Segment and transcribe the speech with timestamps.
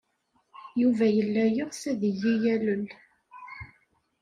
[0.81, 2.85] Yuba yella yeɣs ad iyi-yalel.